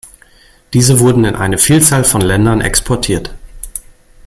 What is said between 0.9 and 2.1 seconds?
wurden in eine Vielzahl